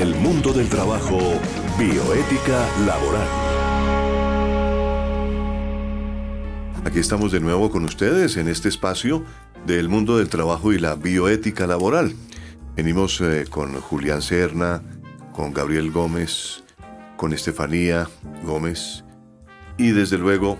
[0.00, 1.18] el mundo del trabajo,
[1.76, 3.26] bioética laboral.
[6.84, 9.24] Aquí estamos de nuevo con ustedes en este espacio
[9.66, 12.14] del mundo del trabajo y la bioética laboral.
[12.76, 14.82] Venimos eh, con Julián Serna,
[15.32, 16.62] con Gabriel Gómez,
[17.16, 18.08] con Estefanía
[18.44, 19.04] Gómez
[19.78, 20.58] y desde luego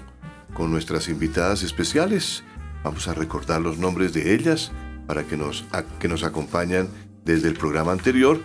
[0.53, 2.43] con nuestras invitadas especiales.
[2.83, 4.73] Vamos a recordar los nombres de ellas
[5.07, 5.65] para que nos,
[6.01, 6.89] que nos acompañan
[7.25, 8.41] desde el programa anterior,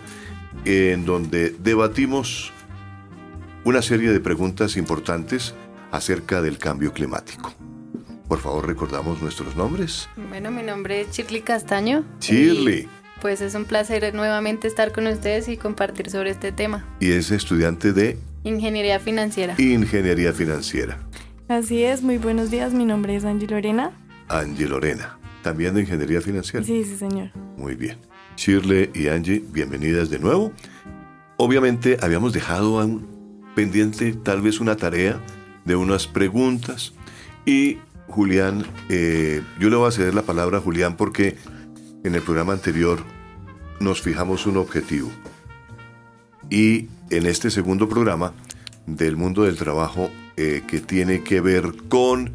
[0.64, 2.52] en donde debatimos
[3.64, 5.54] una serie de preguntas importantes
[5.90, 7.52] acerca del cambio climático.
[8.28, 10.08] Por favor, recordamos nuestros nombres.
[10.28, 12.04] Bueno, mi nombre es Shirley Castaño.
[12.20, 12.88] Shirley
[13.24, 16.84] pues es un placer nuevamente estar con ustedes y compartir sobre este tema.
[17.00, 18.18] Y es estudiante de...
[18.42, 19.54] Ingeniería financiera.
[19.56, 20.98] Ingeniería financiera.
[21.48, 23.92] Así es, muy buenos días, mi nombre es Angie Lorena.
[24.28, 26.66] Angie Lorena, también de Ingeniería financiera.
[26.66, 27.30] Sí, sí, señor.
[27.56, 27.96] Muy bien.
[28.36, 30.52] Shirley y Angie, bienvenidas de nuevo.
[31.36, 33.06] Obviamente habíamos dejado un
[33.54, 35.20] pendiente tal vez una tarea
[35.64, 36.92] de unas preguntas
[37.46, 41.36] y Julián, eh, yo le voy a ceder la palabra a Julián porque
[42.04, 43.00] en el programa anterior
[43.80, 45.10] nos fijamos un objetivo.
[46.50, 48.32] Y en este segundo programa
[48.86, 52.32] del mundo del trabajo eh, que tiene que ver con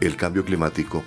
[0.00, 1.04] el cambio climático,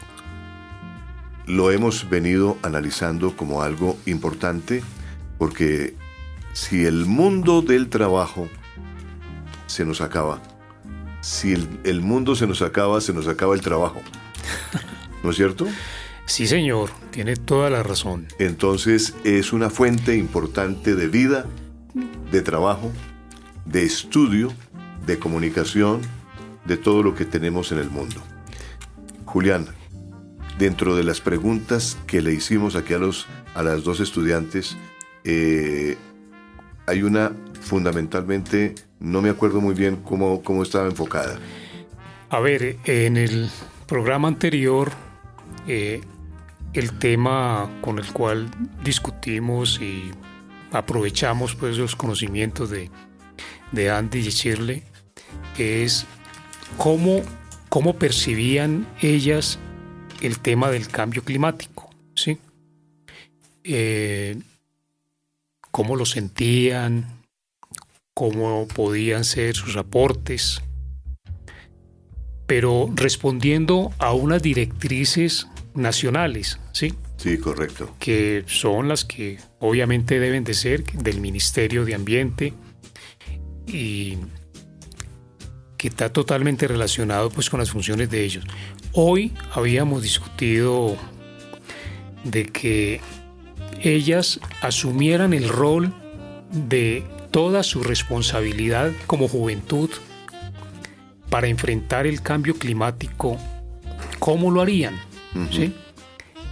[1.46, 4.84] lo hemos venido analizando como algo importante
[5.38, 5.96] porque
[6.54, 8.48] si el mundo del trabajo
[9.68, 10.42] se nos acaba,
[11.22, 14.02] si el, el mundo se nos acaba, se nos acaba el trabajo.
[15.24, 15.68] ¿No es cierto?
[16.26, 18.28] Sí, señor, tiene toda la razón.
[18.40, 21.46] Entonces es una fuente importante de vida,
[22.32, 22.92] de trabajo,
[23.66, 24.52] de estudio,
[25.06, 26.02] de comunicación,
[26.66, 28.22] de todo lo que tenemos en el mundo.
[29.26, 29.68] Julián,
[30.58, 34.78] dentro de las preguntas que le hicimos aquí a, los, a las dos estudiantes,
[35.24, 35.98] eh,
[36.88, 41.40] hay una fundamentalmente, no me acuerdo muy bien cómo, cómo estaba enfocada.
[42.30, 43.50] A ver, en el
[43.88, 44.92] programa anterior
[45.68, 46.02] eh,
[46.74, 48.50] el tema con el cual
[48.84, 50.12] discutimos y
[50.72, 52.90] aprovechamos pues los conocimientos de,
[53.72, 54.84] de Andy y Shirley
[55.58, 56.06] es
[56.78, 57.22] cómo,
[57.70, 59.60] cómo percibían ellas
[60.22, 62.38] el tema del cambio climático, ¿sí?
[63.64, 64.38] Eh,
[65.72, 67.24] cómo lo sentían,
[68.14, 70.62] cómo podían ser sus aportes,
[72.48, 76.94] pero respondiendo a unas directrices nacionales, ¿sí?
[77.18, 77.96] Sí, correcto.
[78.00, 82.54] Que son las que obviamente deben de ser del Ministerio de Ambiente
[83.68, 84.18] y
[85.78, 88.46] que está totalmente relacionado pues con las funciones de ellos.
[88.98, 90.96] Hoy habíamos discutido
[92.24, 93.02] de que
[93.82, 95.94] ellas asumieran el rol
[96.50, 99.90] de toda su responsabilidad como juventud
[101.30, 103.38] para enfrentar el cambio climático,
[104.20, 104.98] ¿cómo lo harían?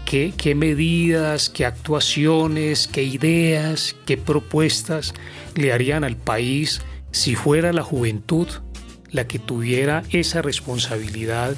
[0.06, 5.14] ¿Qué, medidas, qué actuaciones, qué ideas, qué propuestas
[5.56, 6.82] le harían al país
[7.12, 8.50] si fuera la juventud
[9.12, 11.56] la que tuviera esa responsabilidad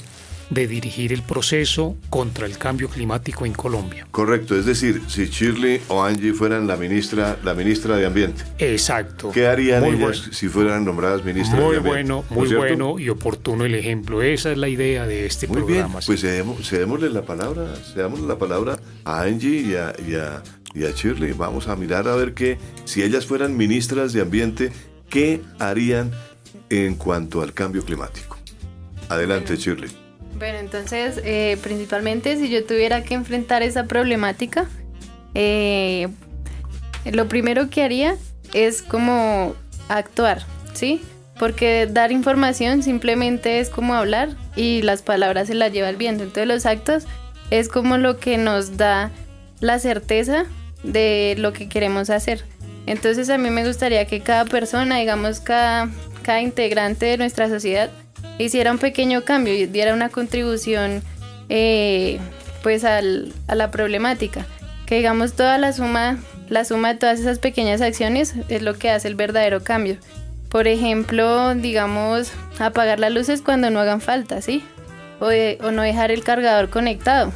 [0.49, 4.07] de dirigir el proceso contra el cambio climático en Colombia.
[4.11, 8.43] Correcto, es decir, si Shirley o Angie fueran la ministra, la ministra de Ambiente.
[8.59, 9.31] Exacto.
[9.31, 11.89] ¿Qué harían ellas si fueran nombradas ministras muy de Ambiente?
[11.89, 14.21] Bueno, muy bueno y oportuno el ejemplo.
[14.21, 15.99] Esa es la idea de este muy programa.
[15.99, 16.21] Bien, pues
[16.67, 21.33] cedémosle la palabra, cedémosle la palabra a Angie y a, y a, y a Shirley.
[21.33, 24.71] Vamos a mirar a ver qué, si ellas fueran ministras de Ambiente,
[25.09, 26.11] ¿qué harían
[26.69, 28.37] en cuanto al cambio climático?
[29.09, 30.04] Adelante, Shirley.
[30.37, 34.67] Bueno, entonces, eh, principalmente si yo tuviera que enfrentar esa problemática,
[35.33, 36.09] eh,
[37.05, 38.17] lo primero que haría
[38.53, 39.55] es como
[39.87, 41.01] actuar, ¿sí?
[41.39, 46.23] Porque dar información simplemente es como hablar y las palabras se las lleva el viento.
[46.23, 47.05] Entonces los actos
[47.49, 49.11] es como lo que nos da
[49.61, 50.45] la certeza
[50.83, 52.43] de lo que queremos hacer.
[52.87, 55.89] Entonces a mí me gustaría que cada persona, digamos, cada,
[56.23, 57.89] cada integrante de nuestra sociedad,
[58.37, 61.01] hiciera un pequeño cambio y diera una contribución
[61.49, 62.19] eh,
[62.63, 64.45] pues a la problemática.
[64.85, 66.17] Que digamos toda la suma,
[66.49, 69.97] la suma de todas esas pequeñas acciones es lo que hace el verdadero cambio.
[70.49, 74.63] Por ejemplo, digamos, apagar las luces cuando no hagan falta, ¿sí?
[75.19, 77.31] O no dejar el cargador conectado.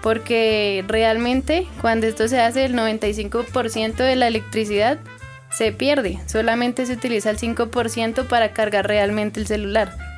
[0.00, 4.98] Porque realmente cuando esto se hace, el 95% de la electricidad
[5.52, 6.18] se pierde.
[6.26, 10.11] Solamente se utiliza el 5% para cargar realmente el celular.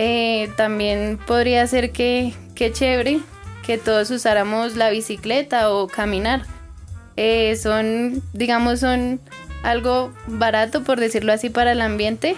[0.00, 3.18] Eh, también podría ser que, que chévere
[3.66, 6.42] que todos usáramos la bicicleta o caminar.
[7.16, 9.20] Eh, son, digamos, son
[9.64, 12.36] algo barato, por decirlo así, para el ambiente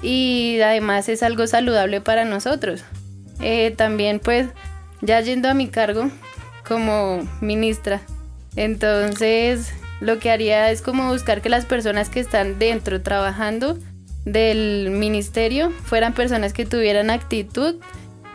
[0.00, 2.84] y además es algo saludable para nosotros.
[3.42, 4.46] Eh, también pues
[5.02, 6.10] ya yendo a mi cargo
[6.66, 8.00] como ministra,
[8.56, 13.78] entonces lo que haría es como buscar que las personas que están dentro trabajando
[14.24, 17.76] del ministerio fueran personas que tuvieran actitud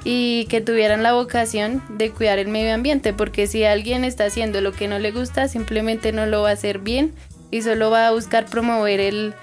[0.03, 4.61] y que tuvieran la vocación de cuidar el medio ambiente, porque si alguien está haciendo
[4.61, 7.13] lo que no le gusta, simplemente no lo va a hacer bien
[7.51, 9.33] y solo va a buscar promover el,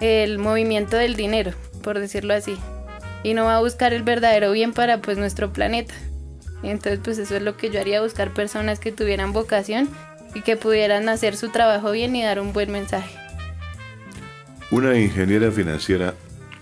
[0.00, 1.52] el movimiento del dinero,
[1.82, 2.56] por decirlo así,
[3.22, 5.94] y no va a buscar el verdadero bien para pues nuestro planeta.
[6.62, 9.88] Entonces pues eso es lo que yo haría, buscar personas que tuvieran vocación
[10.34, 13.21] y que pudieran hacer su trabajo bien y dar un buen mensaje.
[14.72, 16.14] Una ingeniera financiera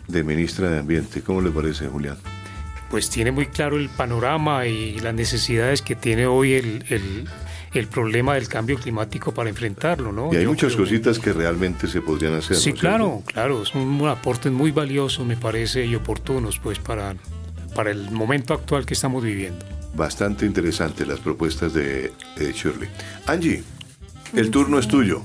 [0.06, 2.18] de ministra de Ambiente, ¿cómo le parece Julián?
[2.90, 6.84] pues tiene muy claro el panorama y las necesidades que tiene hoy el,
[7.72, 10.30] el, problema del cambio climático para enfrentarlo, ¿no?
[10.32, 12.56] Y hay muchas cositas que realmente se podrían hacer.
[12.56, 17.14] Sí, claro, claro, son un aportes muy valiosos, me parece, y oportunos, pues, para,
[17.76, 19.64] para el momento actual que estamos viviendo.
[19.94, 22.88] Bastante interesantes las propuestas de, Shirley.
[23.26, 23.62] Angie,
[24.34, 25.22] el turno es tuyo.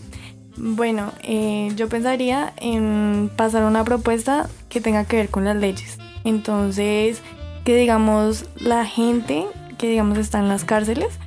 [0.58, 5.98] Bueno, eh, yo pensaría en pasar una propuesta que tenga que ver con las leyes.
[6.24, 7.22] Entonces,
[7.66, 9.46] que digamos la gente
[9.78, 11.20] que digamos está en las cárceles,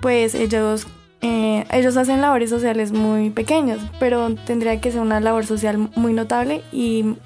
[0.00, 0.86] pues ellos,
[1.22, 6.12] eh, ellos hacen labores sociales muy pequeñas, pero tendría que ser una labor social muy
[6.12, 7.16] notable y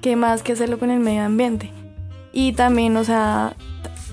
[0.00, 1.72] que más que hacerlo con el medio ambiente.
[2.32, 3.56] Y también, o sea,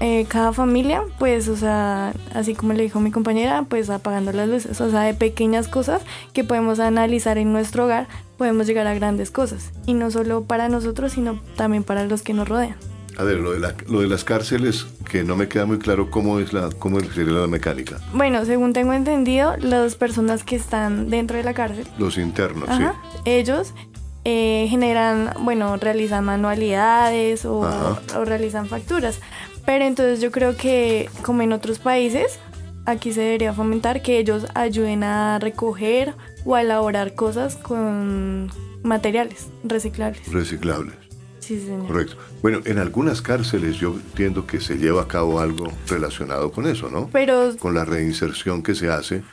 [0.02, 4.50] eh, cada familia, pues, o sea, así como le dijo mi compañera, pues apagando las
[4.50, 6.02] luces, o sea, de pequeñas cosas
[6.34, 9.72] que podemos analizar en nuestro hogar, podemos llegar a grandes cosas.
[9.86, 12.78] Y no solo para nosotros, sino también para los que nos rodean.
[13.20, 16.40] A ver, lo de, lo de las cárceles, que no me queda muy claro cómo
[16.40, 18.00] es la cómo sería la mecánica.
[18.12, 21.86] Bueno, según tengo entendido, las personas que están dentro de la cárcel.
[22.00, 22.84] Los internos, sí.
[23.26, 23.76] Ellos
[24.24, 29.20] eh, generan, bueno, realizan manualidades o, o, realizan facturas.
[29.66, 32.40] Pero entonces yo creo que, como en otros países,
[32.86, 36.14] aquí se debería fomentar que ellos ayuden a recoger
[36.46, 38.52] o a elaborar cosas con
[38.84, 40.32] materiales reciclables.
[40.32, 40.96] Reciclables.
[41.40, 41.88] Sí, señor.
[41.88, 42.18] Correcto.
[42.42, 46.90] Bueno, en algunas cárceles yo entiendo que se lleva a cabo algo relacionado con eso,
[46.90, 47.10] ¿no?
[47.12, 47.56] Pero...
[47.58, 49.24] Con la reinserción que se hace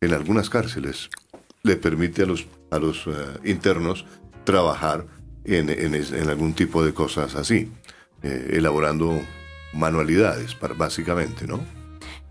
[0.00, 1.10] en algunas cárceles.
[1.62, 3.10] Le permite a los, a los eh,
[3.44, 4.06] internos
[4.44, 5.06] trabajar
[5.44, 7.70] en, en, algún tipo de cosas así,
[8.22, 9.20] eh, elaborando
[9.72, 11.60] manualidades, básicamente, ¿no?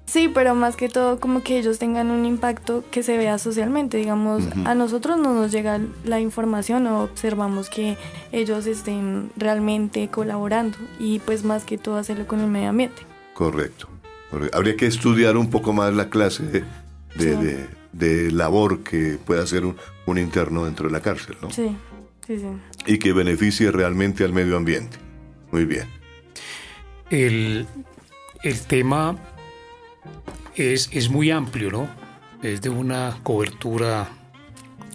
[0.08, 3.98] Sí, pero más que todo como que ellos tengan un impacto que se vea socialmente.
[3.98, 7.98] Digamos, a nosotros no nos llega la información o observamos que
[8.32, 13.02] ellos estén realmente colaborando y pues más que todo hacerlo con el medio ambiente.
[13.34, 13.90] Correcto.
[14.54, 16.64] Habría que estudiar un poco más la clase
[17.16, 19.76] de, de, labor que puede hacer un,
[20.06, 21.50] un, interno dentro de la cárcel, ¿no?
[21.52, 21.76] Sí,
[22.26, 22.48] sí, sí.
[22.86, 24.98] Y que beneficie realmente al medio ambiente.
[25.52, 25.97] Muy bien.
[27.10, 27.66] El,
[28.44, 29.16] el tema
[30.56, 31.90] es, muy amplio, ¿no?
[32.42, 34.10] Es de una cobertura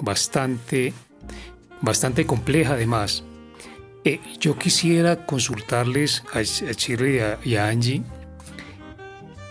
[0.02, 0.92] bastante,
[1.80, 3.24] bastante compleja además.
[4.04, 8.02] Eh, yo quisiera consultarles a, a y a, Angie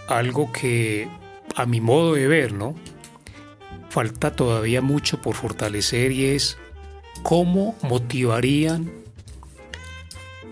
[0.07, 1.07] algo que
[1.55, 2.75] a mi modo de ver, ¿no?
[3.89, 6.57] Falta todavía mucho por fortalecer y es
[7.23, 8.91] cómo motivarían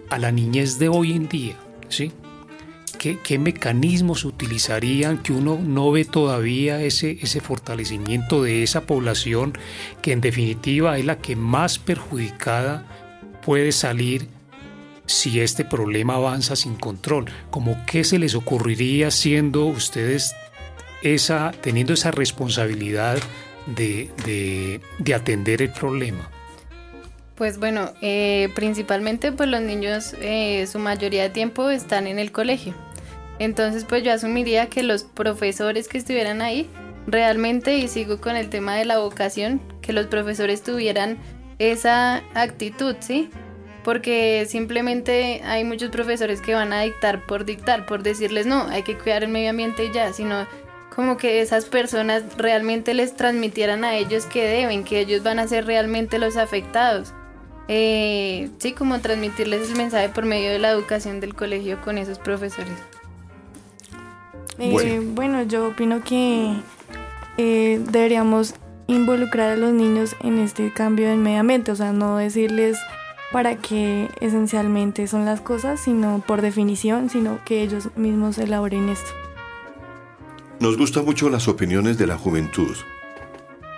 [0.09, 1.55] a la niñez de hoy en día,
[1.89, 2.11] ¿sí?
[2.97, 9.57] ¿Qué, mecanismos utilizarían que uno no ve todavía ese, ese fortalecimiento de esa población
[10.01, 12.85] que en definitiva es la que más perjudicada
[13.41, 14.27] puede salir
[15.09, 17.25] si este problema avanza sin control?
[17.49, 20.35] ¿Cómo qué se les ocurriría siendo ustedes
[21.01, 23.17] esa, teniendo esa responsabilidad
[23.65, 24.81] de,
[25.15, 26.29] atender el problema?
[27.39, 32.33] Pues bueno, eh, principalmente pues los niños eh, su mayoría de tiempo están en el
[32.33, 32.75] colegio.
[33.39, 36.69] Entonces, pues yo asumiría que los profesores que estuvieran ahí
[37.07, 41.17] realmente, y sigo con el tema de la vocación, que los profesores tuvieran
[41.59, 43.29] esa actitud, ¿sí?
[43.85, 48.83] Porque simplemente hay muchos profesores que van a dictar por dictar, por decirles no, hay
[48.83, 50.45] que cuidar el medio ambiente y ya, sino
[50.93, 55.47] como que esas personas realmente les transmitieran a ellos que deben, que ellos van a
[55.47, 57.13] ser realmente los afectados.
[57.71, 62.17] Eh, sí, como transmitirles el mensaje por medio de la educación del colegio con esos
[62.17, 62.73] profesores.
[64.57, 65.43] Eh, bueno.
[65.43, 66.51] yo opino que
[67.37, 68.55] eh, deberíamos
[68.87, 72.75] involucrar a los niños en este cambio del medio ambiente, o sea, no decirles
[73.31, 79.11] para qué esencialmente son las cosas, sino por definición, sino que ellos mismos elaboren esto.
[80.59, 82.75] Nos gustan mucho las opiniones de la juventud,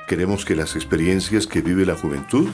[0.07, 2.47] queremos que las experiencias que vive la juventud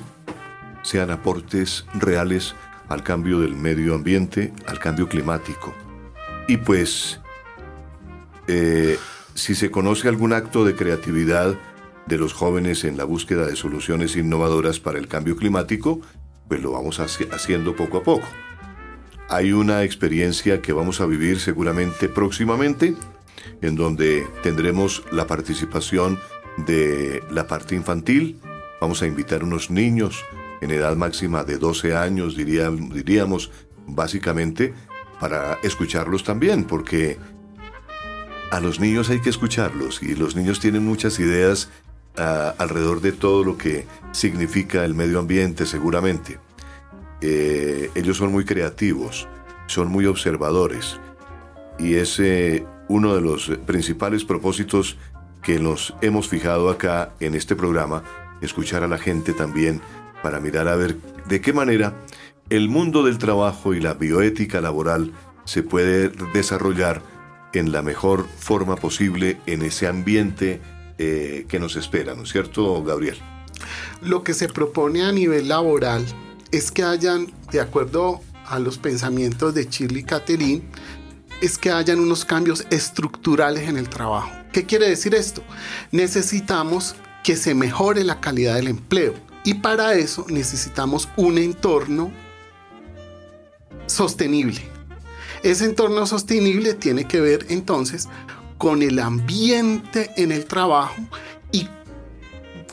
[0.88, 2.56] sean aportes reales
[2.88, 5.74] al cambio del medio ambiente, al cambio climático.
[6.48, 7.20] Y pues,
[8.48, 8.98] eh,
[9.34, 11.60] si se conoce algún acto de creatividad
[12.06, 16.00] de los jóvenes en la búsqueda de soluciones innovadoras para el cambio climático,
[16.48, 18.28] pues lo vamos haciendo poco a poco.
[19.28, 22.96] Hay una experiencia que vamos a vivir seguramente próximamente,
[23.62, 26.18] en donde tendremos la participación
[26.66, 28.40] de la parte infantil.
[28.80, 30.24] Vamos a invitar unos niños
[30.62, 33.52] en edad máxima de 12 años, diríamos,
[33.86, 34.74] básicamente,
[35.20, 37.18] para escucharlos también, porque
[38.52, 41.70] a los niños hay que escucharlos y los niños tienen muchas ideas
[42.18, 46.40] ah, alrededor de todo lo que significa el medio ambiente, seguramente.
[47.22, 49.28] Eh, ellos son muy creativos,
[49.66, 51.00] son muy observadores
[51.80, 54.98] y es eh, uno de los principales propósitos
[55.42, 58.04] que nos hemos fijado acá en este programa,
[58.42, 59.82] escuchar a la gente también
[60.22, 60.98] para mirar a ver
[61.28, 61.94] de qué manera
[62.50, 65.12] el mundo del trabajo y la bioética laboral
[65.46, 67.02] se puede desarrollar
[67.54, 70.62] en la mejor forma posible en ese ambiente
[70.98, 73.18] eh, que nos espera, ¿no es cierto, Gabriel?
[74.02, 76.06] Lo que se propone a nivel laboral
[76.52, 80.64] es que hayan, de acuerdo a los pensamientos de Shirley Catherine,
[81.42, 84.30] es que hayan unos cambios estructurales en el trabajo.
[84.52, 85.44] ¿Qué quiere decir esto?
[85.92, 92.12] Necesitamos que se mejore la calidad del empleo y para eso necesitamos un entorno
[93.86, 94.60] sostenible.
[95.42, 98.10] Ese entorno sostenible tiene que ver entonces
[98.58, 100.98] con el ambiente en el trabajo
[101.54, 101.66] y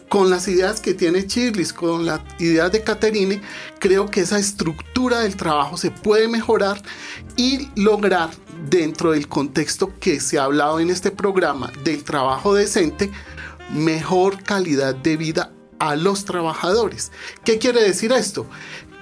[0.08, 3.40] con las ideas que tiene Chirlis, con las ideas de Caterine,
[3.78, 6.82] creo que esa estructura del trabajo se puede mejorar
[7.36, 8.30] y lograr
[8.68, 13.12] dentro del contexto que se ha hablado en este programa del trabajo decente,
[13.70, 17.12] mejor calidad de vida a los trabajadores.
[17.44, 18.46] ¿Qué quiere decir esto?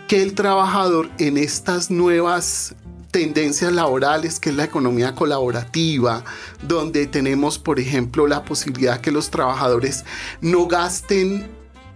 [0.09, 2.75] Que el trabajador en estas nuevas
[3.11, 6.25] tendencias laborales, que es la economía colaborativa,
[6.62, 10.05] donde tenemos, por ejemplo, la posibilidad que los trabajadores
[10.41, 11.47] no gasten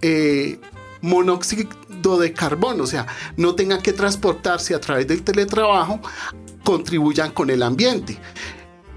[0.03, 0.61] eh,
[1.01, 3.07] monóxido de carbono, o sea,
[3.37, 6.01] no tengan que transportarse a través del teletrabajo,
[6.65, 8.19] contribuyan con el ambiente.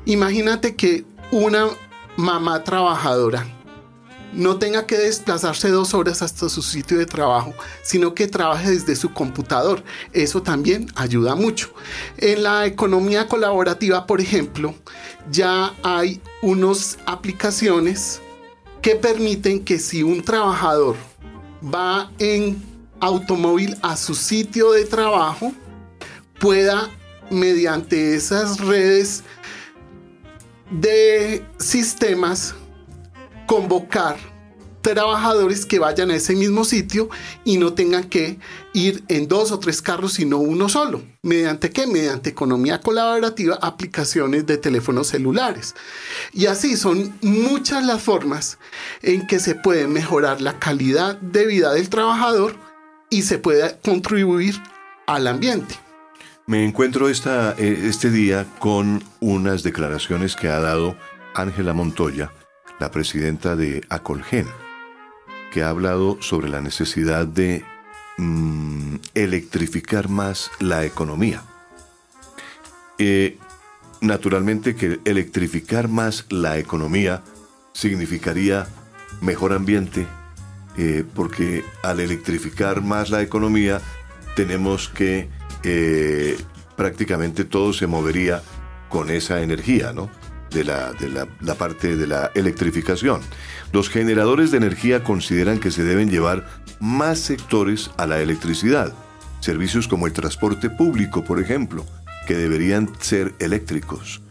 [0.06, 1.68] Imagínate que una
[2.18, 3.46] mamá trabajadora
[4.34, 8.96] no tenga que desplazarse dos horas hasta su sitio de trabajo, sino que trabaje desde
[8.96, 9.84] su computador.
[10.14, 11.74] Eso también ayuda mucho.
[12.18, 14.76] En la economía colaborativa, por ejemplo,
[15.32, 18.22] ya hay unas aplicaciones
[18.82, 20.96] que permiten que si un trabajador
[21.64, 22.62] va en
[23.00, 25.54] automóvil a su sitio de trabajo,
[26.40, 26.90] pueda
[27.30, 29.24] mediante esas redes
[30.72, 32.56] de sistemas
[33.50, 34.16] convocar
[34.84, 37.10] trabajadores que vayan a ese mismo sitio
[37.44, 38.38] y no tengan que
[38.74, 41.02] ir en dos o tres carros, sino uno solo.
[41.24, 41.88] ¿Mediante qué?
[41.88, 45.74] Mediante economía colaborativa, aplicaciones de teléfonos celulares.
[46.32, 48.60] Y así son muchas las formas
[49.02, 52.56] en que se puede mejorar la calidad de vida del trabajador
[53.10, 54.62] y se puede contribuir
[55.08, 55.74] al ambiente.
[56.46, 60.96] Me encuentro esta, eh, este día con unas declaraciones que ha dado
[61.34, 62.32] Ángela Montoya,
[62.80, 64.48] la presidenta de Acolgen,
[65.52, 67.64] que ha hablado sobre la necesidad de
[68.18, 71.44] mm, electrificar más la economía.
[72.98, 73.38] Eh,
[74.02, 77.24] naturalmente que electrificar más la economía
[77.74, 78.68] significaría
[79.22, 80.08] mejor ambiente,
[80.78, 83.82] eh, porque al electrificar más la economía
[84.36, 85.30] tenemos que
[85.64, 86.38] eh,
[86.78, 88.42] prácticamente todo se movería
[88.88, 90.10] con esa energía, ¿no?
[90.52, 93.22] De, la, de la, parte de la electrificación.
[93.72, 96.46] Los generadores de energía consideran que se deben llevar
[96.80, 98.94] más sectores a la electricidad.
[99.40, 101.86] Servicios como el transporte público, por ejemplo,
[102.28, 104.22] que deberían ser eléctricos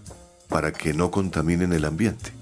[0.48, 2.32] para que no contaminen el ambiente.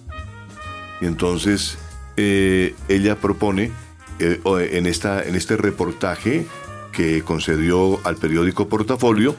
[1.00, 1.78] Y entonces
[2.16, 3.70] eh, ella propone
[4.18, 4.40] eh,
[4.72, 6.46] en, esta, en este reportaje
[6.92, 9.36] que concedió al periódico Portafolio,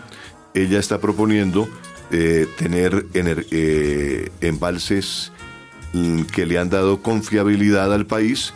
[0.54, 1.68] ella está proponiendo
[2.12, 5.32] eh, tener eh, embalses
[5.94, 8.54] mm, que le han dado confiabilidad al país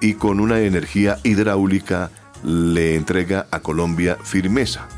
[0.00, 2.10] y con una energía hidráulica
[2.44, 4.88] le entrega a Colombia firmeza.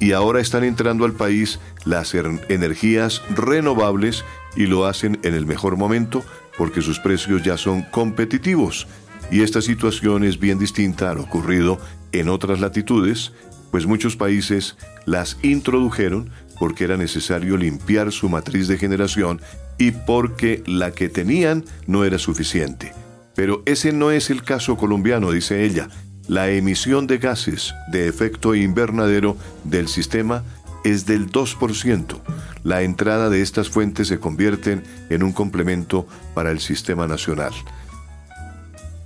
[0.00, 4.24] Y ahora están entrando al país las energías renovables
[4.56, 6.24] y lo hacen en el mejor momento
[6.56, 8.86] porque sus precios ya son competitivos.
[9.30, 11.78] Y esta situación es bien distinta a lo ocurrido
[12.12, 13.32] en otras latitudes,
[13.70, 19.40] pues muchos países las introdujeron porque era necesario limpiar su matriz de generación
[19.78, 22.92] y porque la que tenían no era suficiente.
[23.34, 25.88] Pero ese no es el caso colombiano, dice ella.
[26.26, 30.42] La emisión de gases de efecto invernadero del sistema
[30.84, 32.20] es del 2%.
[32.64, 37.52] La entrada de estas fuentes se convierten en un complemento para el sistema nacional.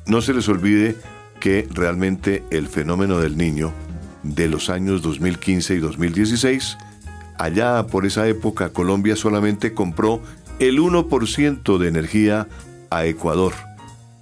[0.06, 0.96] No se les olvide
[1.38, 3.72] que realmente el fenómeno del niño
[4.22, 6.78] de los años 2015 y 2016,
[7.42, 10.22] allá por esa época Colombia solamente compró
[10.60, 12.46] el 1% de energía
[12.90, 13.52] a Ecuador.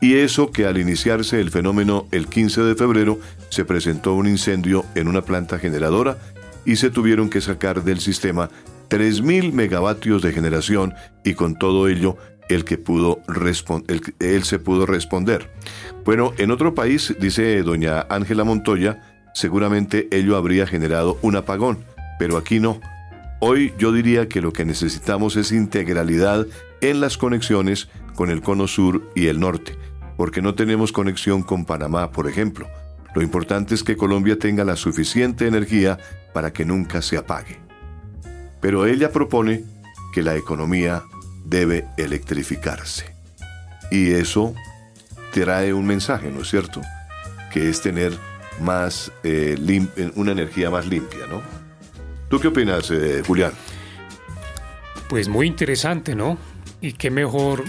[0.01, 3.19] Y eso que al iniciarse el fenómeno el 15 de febrero
[3.51, 6.17] se presentó un incendio en una planta generadora
[6.65, 8.49] y se tuvieron que sacar del sistema
[8.89, 12.17] 3.000 megavatios de generación y con todo ello
[12.49, 13.21] el que pudo
[14.19, 15.51] él se pudo responder.
[16.07, 19.03] Bueno, en otro país, dice doña Ángela Montoya,
[19.35, 21.85] seguramente ello habría generado un apagón,
[22.19, 22.81] pero aquí no.
[23.43, 26.47] Hoy yo diría que lo que necesitamos es integralidad
[26.83, 29.79] en las conexiones con el cono sur y el norte,
[30.19, 32.69] porque no tenemos conexión con Panamá, por ejemplo.
[33.15, 35.99] Lo importante es que Colombia tenga la suficiente energía
[36.35, 37.59] para que nunca se apague.
[38.61, 39.65] Pero ella propone
[40.13, 41.03] que la economía
[41.47, 43.07] debe electrificarse.
[43.91, 44.55] Y eso
[45.33, 46.83] trae un mensaje, ¿no es cierto?
[47.51, 48.13] Que es tener
[48.61, 49.57] más eh,
[50.15, 51.60] una energía más limpia, ¿no?
[52.31, 53.53] ¿Tú qué opinas, eh, Julián?
[55.09, 56.39] Pues muy interesante, ¿no?
[56.81, 57.65] Y qué mejor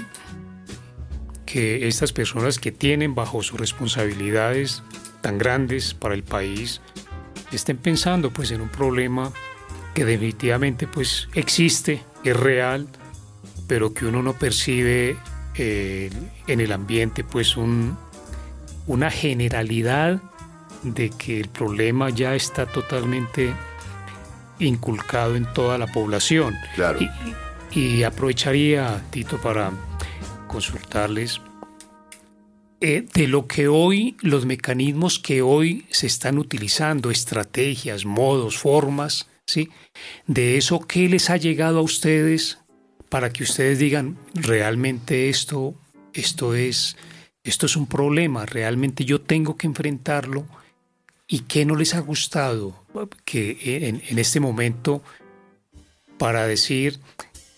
[1.47, 4.83] que estas personas que tienen bajo sus responsabilidades
[5.21, 6.79] tan grandes para el país
[7.51, 9.33] estén pensando pues en un problema
[9.95, 12.87] que definitivamente pues existe, es real,
[13.67, 15.17] pero que uno no percibe
[15.55, 16.11] eh,
[16.45, 17.97] en el ambiente pues un,
[18.85, 20.21] una generalidad
[20.83, 23.53] de que el problema ya está totalmente
[24.65, 26.55] inculcado en toda la población.
[26.75, 26.99] Claro.
[27.71, 29.71] Y, aprovecharía, Tito, para
[30.47, 31.39] consultarles
[32.81, 39.27] eh, de lo que hoy, los mecanismos que hoy se están utilizando, estrategias, modos, formas,
[39.45, 39.69] ¿sí?
[40.27, 42.57] De eso, ¿qué les ha llegado a ustedes
[43.11, 45.75] para que ustedes digan, realmente esto,
[46.13, 46.95] esto es,
[47.43, 50.45] esto es un problema, realmente yo tengo que enfrentarlo
[51.31, 52.75] y qué no les ha gustado
[53.23, 55.01] que en, este momento
[56.17, 56.99] para decir,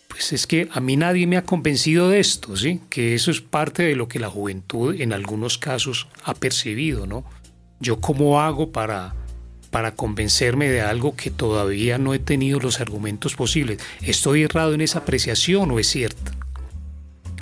[0.07, 2.81] pues es que a mí nadie me ha convencido de esto, ¿sí?
[2.91, 7.25] Que eso es parte de lo que la juventud en algunos casos ha percibido, ¿no?
[7.79, 9.15] Yo cómo hago para,
[9.71, 13.79] para convencerme de algo que todavía no he tenido los argumentos posibles.
[14.01, 16.31] ¿Estoy errado en esa apreciación o es cierto?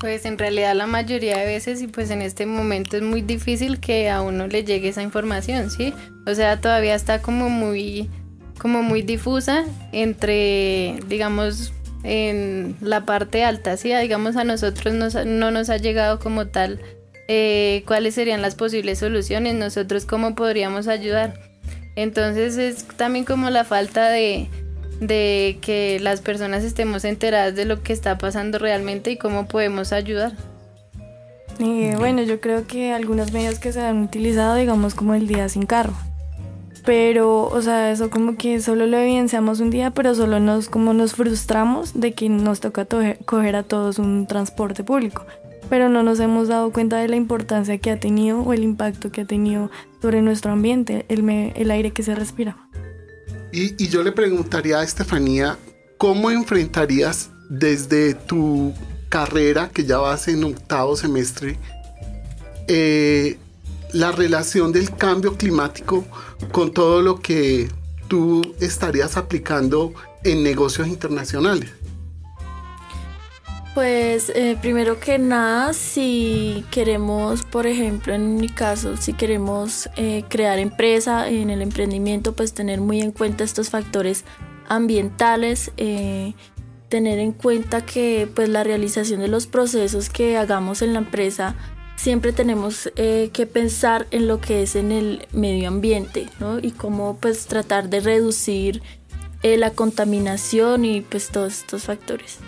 [0.02, 3.80] Pues en realidad la mayoría de veces y pues en este momento es muy difícil
[3.80, 5.94] que a uno le llegue esa información, ¿sí?
[6.26, 8.10] O sea, todavía está como muy
[8.58, 11.72] como muy difusa entre digamos
[12.04, 13.94] en la parte alta, ¿sí?
[13.94, 16.80] Digamos a nosotros no nos ha llegado como tal
[17.28, 21.40] eh, cuáles serían las posibles soluciones, nosotros cómo podríamos ayudar.
[21.96, 24.50] Entonces es también como la falta de,
[25.02, 29.92] de que las personas estemos enteradas de lo que está pasando realmente y cómo podemos
[29.92, 30.34] ayudar.
[31.60, 35.50] Eh, bueno, yo creo que algunos medios que se han utilizado, digamos, como el día
[35.50, 35.94] sin carro.
[36.86, 40.94] Pero, o sea, eso como que solo lo evidenciamos un día, pero solo nos, como
[40.94, 42.88] nos frustramos de que nos toca
[43.26, 45.26] coger a todos un transporte público.
[45.70, 49.12] Pero no nos hemos dado cuenta de la importancia que ha tenido o el impacto
[49.12, 52.58] que ha tenido sobre nuestro ambiente, el, el aire que se respira.
[53.52, 55.58] Y, yo le preguntaría a Estefanía,
[55.98, 58.74] ¿cómo enfrentarías desde tu
[59.10, 61.58] carrera, que ya vas en octavo semestre,
[62.68, 63.38] eh,
[63.92, 66.06] la relación del cambio climático
[66.54, 67.70] con todo lo que
[68.08, 71.72] tú estarías aplicando en negocios internacionales?
[73.74, 80.26] Pues eh, primero que nada, si queremos, por ejemplo, en mi caso, si queremos eh,
[80.28, 84.26] crear empresa en el emprendimiento, pues tener muy en cuenta estos factores
[84.68, 86.34] ambientales, eh,
[86.90, 91.56] tener en cuenta que pues la realización de los procesos que hagamos en la empresa
[91.96, 96.58] siempre tenemos que pensar en lo que es en el medio ambiente ¿no?
[96.60, 98.82] y cómo pues tratar de reducir
[99.44, 102.40] la contaminación y pues todos estos factores.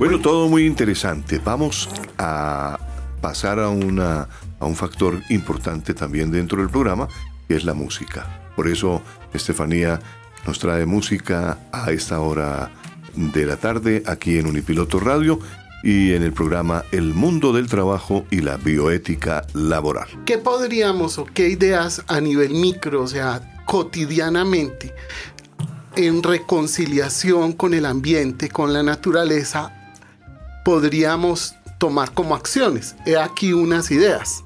[0.00, 1.42] Bueno, todo muy interesante.
[1.44, 1.86] Vamos
[2.16, 2.78] a
[3.20, 4.26] pasar a, una,
[4.58, 7.06] a un factor importante también dentro del programa,
[7.46, 8.50] que es la música.
[8.56, 9.02] Por eso
[9.34, 10.00] Estefanía
[10.46, 12.70] nos trae música a esta hora
[13.14, 15.38] de la tarde aquí en Unipiloto Radio
[15.82, 20.08] y en el programa El mundo del trabajo y la bioética laboral.
[20.24, 24.94] ¿Qué podríamos o qué ideas a nivel micro, o sea, cotidianamente,
[25.94, 29.76] en reconciliación con el ambiente, con la naturaleza,
[30.64, 32.94] podríamos tomar como acciones.
[33.06, 34.44] He aquí unas ideas.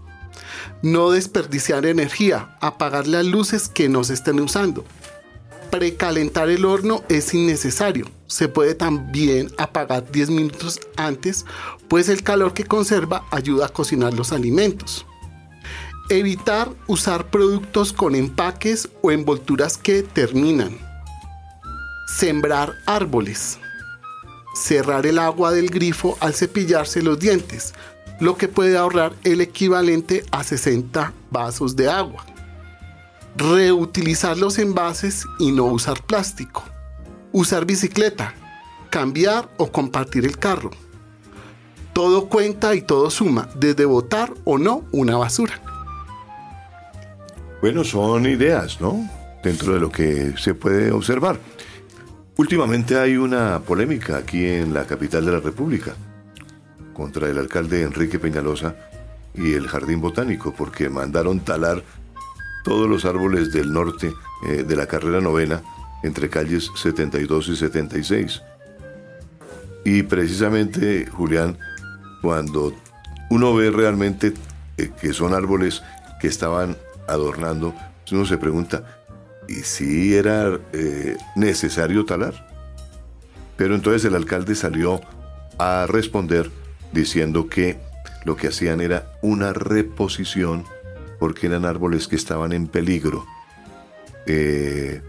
[0.82, 4.84] No desperdiciar energía, apagar las luces que no se estén usando.
[5.70, 8.06] Precalentar el horno es innecesario.
[8.26, 11.44] Se puede también apagar 10 minutos antes,
[11.88, 15.04] pues el calor que conserva ayuda a cocinar los alimentos.
[16.10, 20.78] Evitar usar productos con empaques o envolturas que terminan.
[22.06, 23.58] Sembrar árboles.
[24.54, 27.74] Cerrar el agua del grifo al cepillarse los dientes,
[28.20, 32.24] lo que puede ahorrar el equivalente a 60 vasos de agua.
[33.36, 36.62] Reutilizar los envases y no usar plástico.
[37.32, 38.34] Usar bicicleta.
[38.90, 40.70] Cambiar o compartir el carro.
[41.92, 45.60] Todo cuenta y todo suma, desde botar o no una basura.
[47.60, 49.08] Bueno, son ideas, ¿no?
[49.42, 51.38] Dentro de lo que se puede observar.
[52.36, 55.94] Últimamente hay una polémica aquí en la capital de la República
[56.92, 58.74] contra el alcalde Enrique Peñalosa
[59.34, 61.84] y el Jardín Botánico porque mandaron talar
[62.64, 64.12] todos los árboles del norte
[64.48, 65.62] eh, de la carrera novena
[66.02, 68.42] entre calles 72 y 76.
[69.84, 71.56] Y precisamente, Julián,
[72.20, 72.74] cuando
[73.30, 74.34] uno ve realmente
[74.76, 75.82] eh, que son árboles
[76.20, 77.74] que estaban adornando,
[78.10, 79.03] uno se pregunta,
[79.48, 82.48] y si era eh, necesario talar.
[83.56, 85.00] Pero entonces el alcalde salió
[85.58, 86.50] a responder
[86.92, 87.78] diciendo que
[88.24, 90.64] lo que hacían era una reposición
[91.18, 93.26] porque eran árboles que estaban en peligro.
[94.26, 95.00] Eh,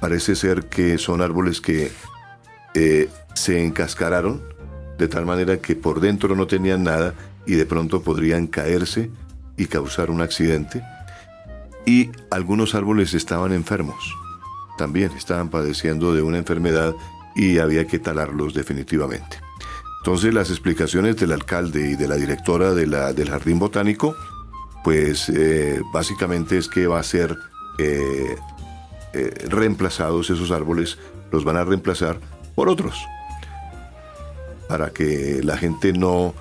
[0.00, 1.92] parece ser que son árboles que
[2.74, 4.42] eh, se encascararon
[4.98, 7.14] de tal manera que por dentro no tenían nada
[7.46, 9.10] y de pronto podrían caerse
[9.56, 10.82] y causar un accidente
[11.86, 14.14] y algunos árboles estaban enfermos.
[14.78, 16.94] También estaban padeciendo de una enfermedad
[17.34, 19.40] y había que talarlos definitivamente.
[20.02, 24.16] Entonces las explicaciones del alcalde y de la directora de la, del Jardín Botánico,
[24.82, 27.36] pues eh, básicamente es que va a ser
[27.78, 28.36] eh,
[29.12, 30.98] eh, reemplazados esos árboles,
[31.30, 32.18] los van a reemplazar
[32.56, 32.96] por otros,
[34.68, 36.34] para que la gente no,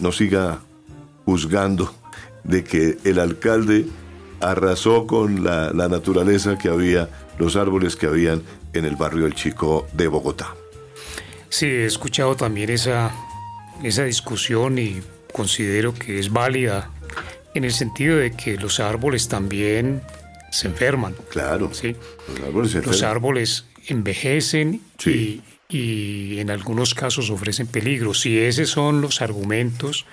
[0.00, 0.58] no siga
[1.24, 1.94] juzgando
[2.42, 3.86] de que el alcalde
[4.40, 9.86] arrasó con la, naturaleza que había, los árboles que habían en el barrio El Chico
[9.92, 10.54] de Bogotá.
[11.48, 13.10] Sí, he escuchado también esa,
[13.82, 16.90] esa discusión y considero que es válida
[17.54, 20.02] en el sentido de que los árboles también
[20.50, 21.14] se enferman.
[21.30, 21.72] Claro.
[21.72, 21.96] ¿sí?
[22.84, 28.14] Los árboles, envejecen y, y, en algunos casos ofrecen peligro.
[28.14, 30.06] Si esos son los argumentos,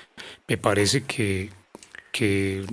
[0.48, 1.52] me parece que,
[2.12, 2.66] que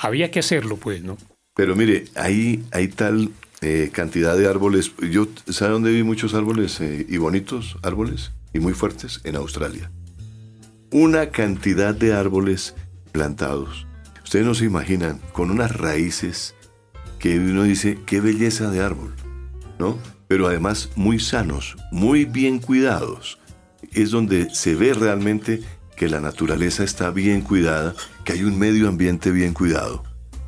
[0.00, 1.16] había que hacerlo, pues, ¿no?
[1.54, 2.64] Pero mire, hay,
[2.96, 4.92] tal eh, cantidad de árboles.
[5.10, 9.20] Yo, ¿sabe dónde vi muchos árboles eh, y bonitos árboles y muy fuertes?
[9.24, 9.90] En Australia.
[10.90, 12.74] Una cantidad de árboles
[13.12, 13.86] plantados.
[14.24, 16.54] Ustedes no se imaginan, con unas raíces
[17.18, 19.14] que uno dice, qué belleza de árbol,
[19.78, 19.98] ¿no?
[20.28, 23.38] Pero además muy sanos, muy bien cuidados.
[23.92, 25.60] Es donde se ve realmente
[26.00, 30.02] que la naturaleza está bien cuidada, que hay un medio ambiente bien cuidado,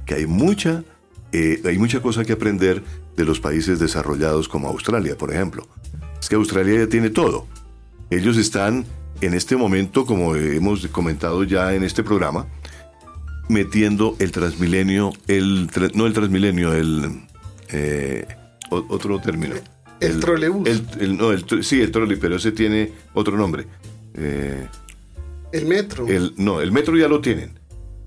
[0.07, 0.83] que hay mucha,
[1.31, 2.83] eh, hay mucha cosa que aprender
[3.19, 5.69] de los países desarrollados como Australia, por ejemplo.
[6.19, 7.47] Es que Australia ya tiene todo.
[8.09, 8.87] Ellos están
[9.21, 12.47] en este momento, como hemos comentado ya en este programa,
[13.51, 17.27] metiendo el transmilenio, el no el transmilenio, el
[17.69, 18.27] eh,
[18.71, 19.57] otro término.
[20.01, 20.67] El, trolebús.
[21.61, 23.67] sí, el trole, pero ese tiene otro nombre.
[24.15, 24.67] Eh,
[25.53, 26.09] el metro.
[26.09, 27.59] El, no, el metro ya lo tienen.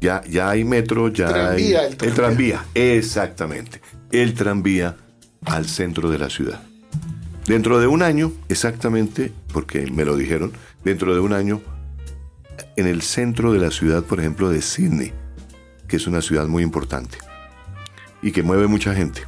[0.01, 1.73] Ya, ya hay metro, ya hay.
[1.73, 1.88] El tranvía.
[1.88, 3.81] el tranvía, exactamente.
[4.12, 4.97] El tranvía
[5.45, 6.62] al centro de la ciudad.
[7.47, 10.51] Dentro de un año, exactamente, porque me lo dijeron,
[10.84, 11.62] dentro de un año,
[12.75, 15.13] en el centro de la ciudad, por ejemplo, de Sydney,
[15.88, 17.17] que es una ciudad muy importante
[18.21, 19.21] y que mueve mucha gente.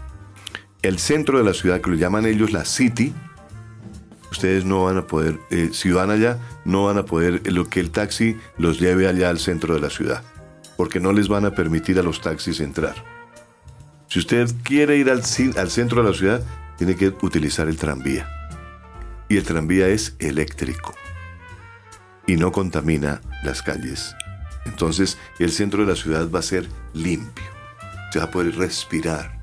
[0.82, 3.13] El centro de la ciudad, que lo llaman ellos la City,
[4.32, 7.70] ustedes no van a poder, eh, si van allá, no van a poder eh, lo
[7.70, 10.24] que el taxi los lleve allá al centro de la ciudad,
[10.76, 12.96] porque no les van a permitir a los taxis entrar.
[14.08, 15.22] Si usted quiere ir al,
[15.58, 16.42] al centro de la ciudad,
[16.78, 18.30] tiene que utilizar el tranvía.
[19.30, 20.94] Y el tranvía es eléctrico
[22.26, 24.16] y no contamina las calles.
[24.66, 27.46] Entonces el centro de la ciudad va a ser limpio.
[28.12, 29.38] Se va a poder respirar.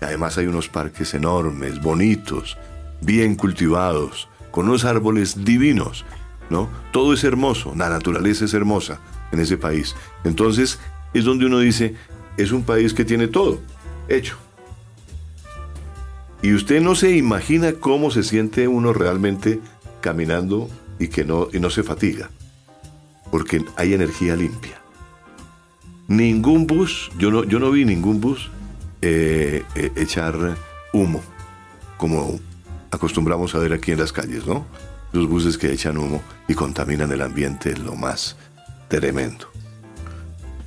[0.00, 2.56] Además hay unos parques enormes, bonitos,
[3.00, 6.04] bien cultivados, con unos árboles divinos,
[6.48, 6.68] ¿no?
[6.92, 9.00] Todo es hermoso, la naturaleza es hermosa
[9.32, 9.94] en ese país.
[10.24, 10.78] Entonces,
[11.14, 11.94] es donde uno dice,
[12.36, 13.60] es un país que tiene todo
[14.08, 14.36] hecho.
[16.42, 19.60] Y usted no se imagina cómo se siente uno realmente
[20.00, 22.30] caminando y que no, y no se fatiga.
[23.30, 24.80] porque hay energía limpia.
[26.08, 28.50] Ningún bus, yo no, yo no vi ningún bus
[29.00, 30.56] eh, eh, echar
[30.92, 31.22] humo,
[31.96, 32.40] como
[32.90, 34.66] acostumbramos a ver aquí en las calles, ¿no?
[35.12, 38.36] Los buses que echan humo y contaminan el ambiente lo más
[38.88, 39.46] tremendo.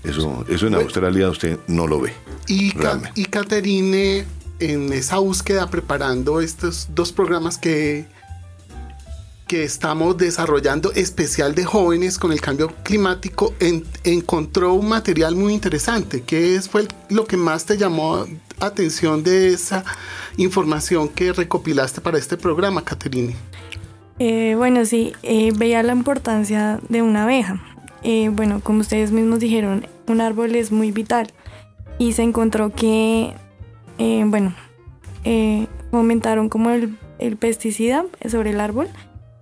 [0.03, 2.13] Eso, eso en Australia usted no lo ve.
[2.47, 2.73] Y,
[3.15, 4.25] y Caterine,
[4.59, 8.05] en esa búsqueda preparando estos dos programas que,
[9.47, 13.53] que estamos desarrollando, especial de jóvenes con el cambio climático,
[14.03, 16.21] encontró un material muy interesante.
[16.23, 18.25] ¿Qué fue lo que más te llamó
[18.65, 19.83] atención de esa
[20.37, 23.35] información que recopilaste para este programa, Caterine?
[24.19, 27.61] Eh, bueno, sí, eh, veía la importancia de una abeja.
[28.03, 31.31] Eh, bueno, como ustedes mismos dijeron, un árbol es muy vital
[31.97, 33.33] y se encontró que,
[33.97, 34.53] eh, bueno,
[35.91, 36.97] aumentaron como el,
[37.37, 38.89] pesticida sobre el árbol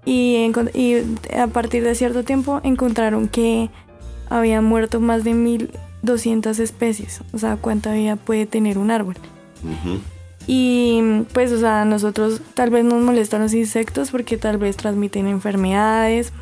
[0.06, 3.72] y, y, a partir de cierto tiempo encontraron que
[4.30, 5.34] había muerto más de
[6.02, 9.16] 1200 especies, o sea, cuánta vida puede tener un árbol.
[10.48, 15.28] Y pues, o sea, nosotros tal vez nos molestan los insectos porque tal vez transmiten
[15.28, 16.34] enfermedades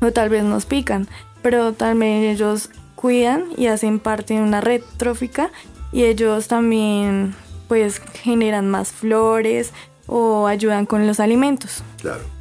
[0.00, 1.08] o tal vez nos pican,
[1.42, 5.50] pero también ellos cuidan y hacen parte de una red trófica
[5.92, 7.34] y ellos también
[7.68, 9.72] pues generan más flores
[10.06, 11.84] o ayudan con los alimentos.
[12.00, 12.39] Claro.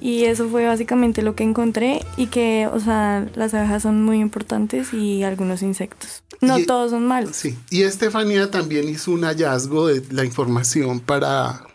[0.00, 4.18] Y eso fue básicamente lo que encontré y que, o sea, las abejas son muy
[4.20, 6.22] importantes y algunos insectos.
[6.40, 7.36] No todos son malos.
[7.36, 7.58] Sí.
[7.70, 11.66] Y Estefanía también hizo un hallazgo de la información para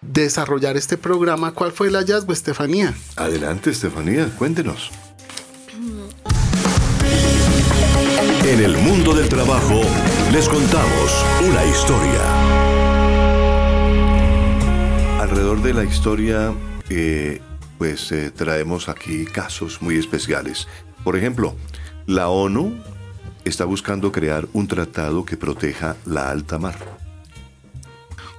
[0.00, 1.52] desarrollar este programa.
[1.52, 2.94] ¿Cuál fue el hallazgo, Estefanía?
[3.16, 4.90] Adelante, Estefanía, cuéntenos.
[8.44, 9.80] En el mundo del trabajo
[10.32, 12.20] les contamos una historia.
[15.20, 16.54] Alrededor de la historia,
[17.78, 20.68] pues eh, traemos aquí casos muy especiales.
[21.04, 21.54] Por ejemplo,
[22.06, 22.74] la ONU
[23.44, 26.78] está buscando crear un tratado que proteja la alta mar.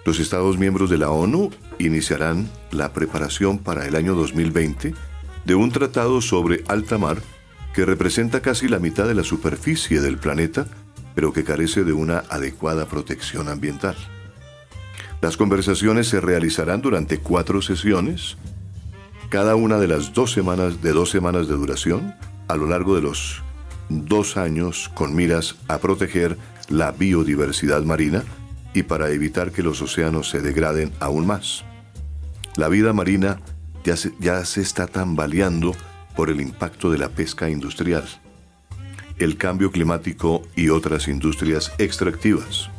[0.05, 4.93] Los Estados miembros de la ONU iniciarán la preparación para el año 2020
[5.45, 7.21] de un tratado sobre alta mar
[7.73, 10.65] que representa casi la mitad de la superficie del planeta,
[11.13, 13.95] pero que carece de una adecuada protección ambiental.
[15.21, 18.37] Las conversaciones se realizarán durante cuatro sesiones,
[19.29, 22.13] cada una de las dos semanas de dos semanas de duración,
[22.47, 23.41] a lo largo de los
[23.89, 26.37] dos años con miras a proteger
[26.69, 28.23] la biodiversidad marina
[28.73, 31.63] y para evitar que los océanos se degraden aún más.
[32.55, 33.39] La vida marina
[33.83, 35.73] ya se, ya se está tambaleando
[36.15, 38.05] por el impacto de la pesca industrial,
[39.17, 42.69] el cambio climático y otras industrias extractivas.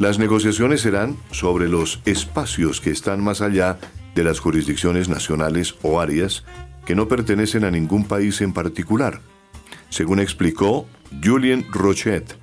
[0.00, 3.78] Las negociaciones serán sobre los espacios que están más allá
[4.14, 6.42] de las jurisdicciones nacionales o áreas
[6.86, 9.20] que no pertenecen a ningún país en particular,
[9.90, 10.86] según explicó
[11.22, 12.38] Julien Rochet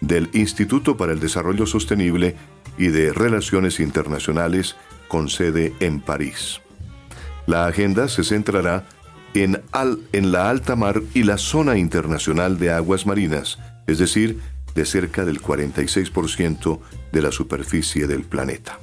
[0.00, 2.34] del Instituto para el Desarrollo Sostenible
[2.78, 4.74] y de Relaciones Internacionales
[5.06, 6.62] con sede en París.
[7.44, 8.86] La agenda se centrará
[9.34, 9.60] en,
[10.14, 14.40] en la alta mar y la zona internacional de aguas marinas, es decir,
[14.74, 16.80] de cerca del 46%
[17.12, 18.78] de la superficie del planeta.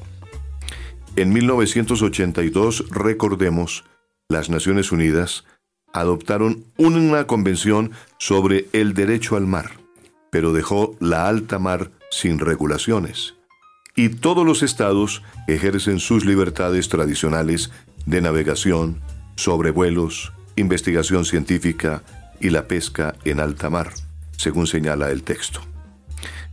[1.16, 3.84] En 1982, recordemos,
[4.30, 5.44] las Naciones Unidas
[5.92, 9.72] adoptaron una convención sobre el derecho al mar,
[10.30, 13.36] pero dejó la alta mar sin regulaciones.
[13.96, 17.72] Y todos los estados ejercen sus libertades tradicionales
[18.06, 19.02] de navegación,
[19.36, 22.04] sobrevuelos, investigación científica
[22.40, 23.92] y la pesca en alta mar,
[24.38, 25.62] según señala el texto.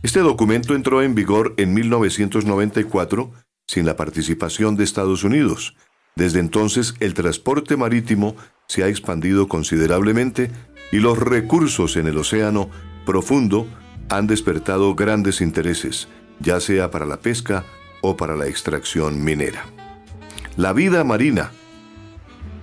[0.07, 3.29] Este documento entró en vigor en 1994
[3.67, 5.75] sin la participación de Estados Unidos.
[6.15, 8.33] Desde entonces el transporte marítimo
[8.67, 10.49] se ha expandido considerablemente
[10.93, 12.69] y los recursos en el océano
[13.05, 13.67] profundo
[14.07, 16.07] han despertado grandes intereses,
[16.39, 17.65] ya sea para la pesca
[17.99, 19.65] o para la extracción minera.
[20.55, 21.51] La vida marina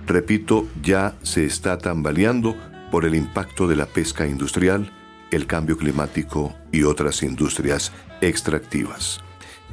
[0.07, 2.55] repito, ya se está tambaleando
[2.89, 4.91] por el impacto de la pesca industrial,
[5.35, 9.21] el cambio climático y otras industrias extractivas.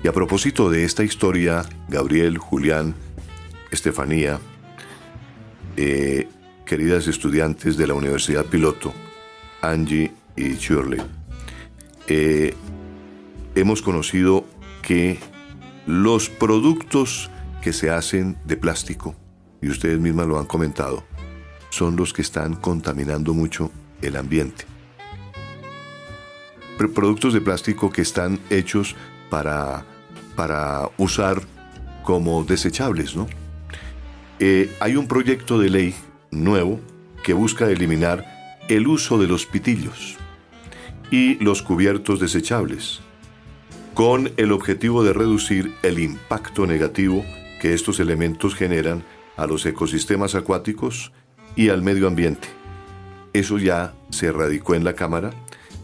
[0.03, 2.95] Y a propósito de esta historia, Gabriel, Julián,
[3.71, 4.41] Estefanía,
[5.77, 6.29] eh,
[6.67, 8.93] queridas estudiantes de la Universidad Piloto,
[9.61, 11.01] Angie y Shirley,
[12.09, 12.55] eh,
[13.55, 14.45] hemos conocido
[14.83, 15.19] que
[15.87, 17.31] los productos
[17.63, 19.15] que se hacen de plástico
[19.61, 21.05] y ustedes mismas lo han comentado,
[21.71, 23.71] son los que están contaminando mucho
[24.03, 24.72] el ambiente.
[26.91, 28.97] Productos de plástico que están hechos
[29.31, 29.85] para,
[30.35, 31.43] para usar
[32.03, 33.27] como desechables, ¿no?
[34.39, 35.95] Eh, hay un proyecto de ley
[36.31, 36.81] nuevo
[37.23, 38.27] que busca eliminar
[38.69, 40.17] el uso de los pitillos
[41.11, 43.01] y los cubiertos desechables,
[43.95, 47.25] con el objetivo de reducir el impacto negativo
[47.61, 49.05] que estos elementos generan
[49.37, 51.13] a los ecosistemas acuáticos
[51.55, 52.49] y al medio ambiente.
[53.33, 55.31] Eso ya se radicó en la Cámara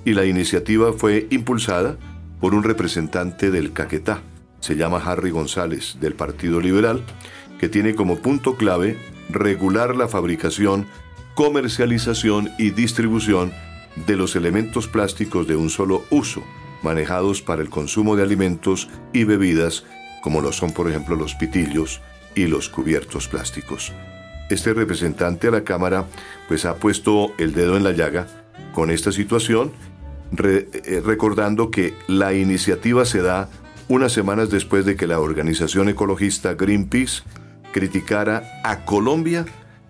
[0.04, 1.96] y la iniciativa fue impulsada
[2.40, 4.22] por un representante del Caquetá,
[4.60, 7.04] se llama Harry González, del Partido Liberal,
[7.58, 10.86] que tiene como punto clave regular la fabricación,
[11.34, 13.52] comercialización y distribución
[14.06, 16.42] de los elementos plásticos de un solo uso,
[16.82, 19.84] manejados para el consumo de alimentos y bebidas,
[20.22, 22.00] como lo son por ejemplo los pitillos
[22.34, 23.92] y los cubiertos plásticos.
[24.50, 26.06] Este representante a la Cámara
[26.46, 28.26] pues ha puesto el dedo en la llaga
[28.72, 29.72] con esta situación,
[30.42, 33.48] eh, recordando que la iniciativa se da
[33.88, 37.22] unas semanas después de que la organización ecologista Greenpeace
[37.72, 39.46] criticara a Colombia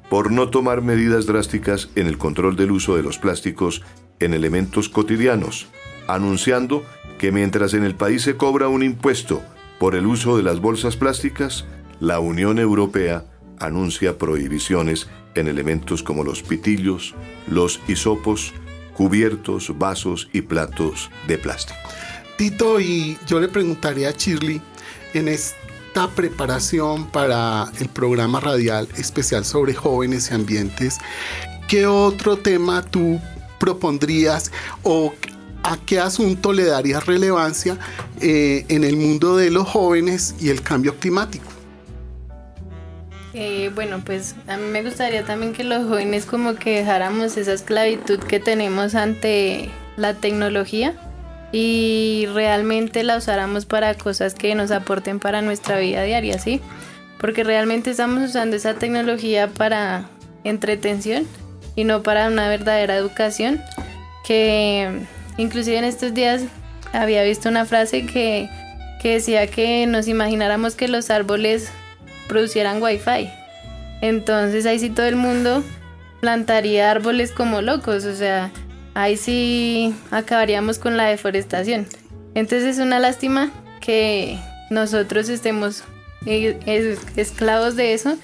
[0.08, 3.82] por no tomar medidas drásticas en el control del uso de los plásticos
[4.20, 5.68] en elementos cotidianos,
[6.06, 6.84] anunciando
[7.18, 9.42] que mientras en el país se cobra un impuesto
[9.78, 11.66] por el uso de las bolsas plásticas,
[12.00, 13.24] la Unión Europea
[13.58, 17.14] anuncia prohibiciones en elementos como los pitillos,
[17.46, 18.52] los hisopos,
[18.94, 21.78] cubiertos, vasos y platos de plástico.
[22.36, 24.60] Tito, y yo le preguntaría a Shirley,
[25.14, 30.98] en esta preparación para el programa radial especial sobre jóvenes y ambientes,
[31.66, 33.20] ¿qué otro tema tú
[33.58, 35.14] propondrías o
[35.62, 37.78] a qué asunto le darías relevancia
[38.20, 41.47] eh, en el mundo de los jóvenes y el cambio climático?
[43.34, 47.52] Eh, bueno, pues a mí me gustaría también que los jóvenes como que dejáramos esa
[47.52, 50.94] esclavitud que tenemos ante la tecnología
[51.52, 56.60] y realmente la usáramos para cosas que nos aporten para nuestra vida diaria, ¿sí?
[57.20, 60.08] Porque realmente estamos usando esa tecnología para
[60.44, 61.26] entretención
[61.74, 63.60] y no para una verdadera educación
[64.26, 65.00] que
[65.36, 66.42] inclusive en estos días
[66.92, 68.48] había visto una frase que,
[69.02, 71.70] que decía que nos imagináramos que los árboles
[72.28, 73.28] producieran wifi.
[74.00, 75.64] Entonces ahí sí todo el mundo
[76.20, 78.52] plantaría árboles como locos, o sea,
[78.94, 81.86] ahí sí acabaríamos con la deforestación.
[82.34, 84.38] Entonces es una lástima que
[84.70, 85.84] nosotros estemos
[86.26, 88.16] eh, esclavos de eso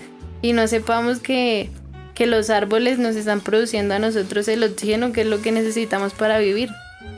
[0.42, 1.70] y no sepamos que,
[2.14, 6.12] que los árboles nos están produciendo a nosotros el oxígeno, que es lo que necesitamos
[6.12, 6.70] para vivir.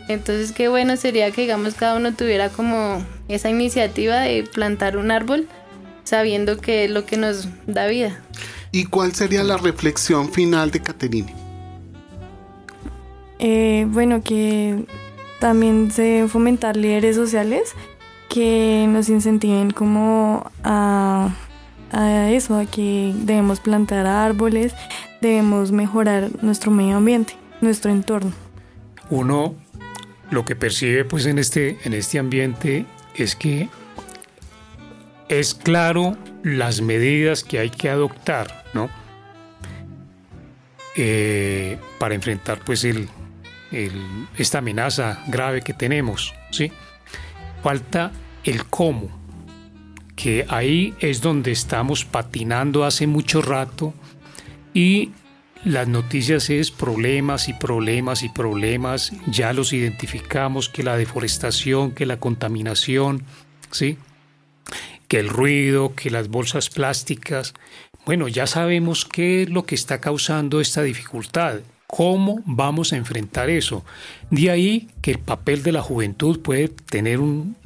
[0.08, 5.10] Entonces qué bueno sería que digamos cada uno tuviera como esa iniciativa de plantar un
[5.10, 5.48] árbol
[6.06, 8.18] sabiendo que es lo que nos da vida.
[8.72, 11.34] ¿Y cuál sería la reflexión final de Caterine?
[13.38, 14.86] Eh, bueno, que
[15.40, 17.74] también se fomentar líderes sociales
[18.28, 21.34] que nos incentiven como a,
[21.92, 24.74] a eso, a que debemos plantar árboles,
[25.20, 28.32] debemos mejorar nuestro medio ambiente, nuestro entorno.
[29.10, 29.54] Uno
[30.30, 33.68] lo que percibe pues en este, en este ambiente es que
[35.28, 38.88] es claro las medidas que hay que adoptar, ¿no?
[40.96, 43.08] Eh, para enfrentar pues el,
[44.38, 46.72] esta amenaza grave que tenemos, ¿sí?
[47.62, 48.12] Falta
[48.44, 49.08] el cómo,
[50.14, 53.92] que ahí es donde estamos patinando hace mucho rato
[54.72, 55.10] y
[55.64, 62.06] las noticias es problemas y problemas y problemas, ya los identificamos, que la deforestación, que
[62.06, 63.24] la contaminación,
[63.72, 63.98] ¿sí?
[65.08, 67.54] Que el ruido, que las bolsas plásticas.
[68.04, 71.60] Bueno, ya sabemos qué es lo que está causando esta dificultad.
[71.86, 73.84] ¿Cómo vamos a enfrentar eso?
[74.30, 77.56] De ahí que el papel de la juventud puede tener un,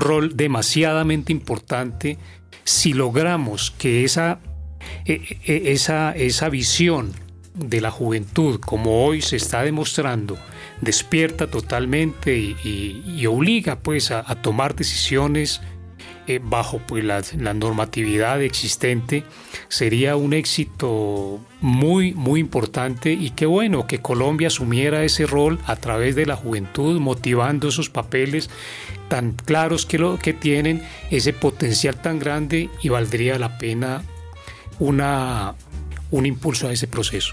[0.00, 2.16] rol demasiadamente importante
[2.64, 4.40] si logramos que esa,
[5.04, 7.12] e, e, esa, esa visión
[7.54, 10.38] de la juventud, como hoy se está demostrando,
[10.80, 15.60] despierta totalmente y, obliga pues a tomar decisiones
[16.26, 17.22] eh, bajo pues, la,
[17.54, 19.24] normatividad existente
[19.68, 25.76] sería un éxito muy muy importante y qué bueno que Colombia asumiera ese rol a
[25.76, 28.50] través de la juventud motivando esos papeles
[29.08, 34.02] tan claros que lo que tienen ese potencial tan grande y valdría la pena
[34.78, 35.54] una
[36.10, 37.32] un impulso a ese proceso.